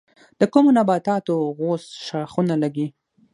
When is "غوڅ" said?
1.57-1.83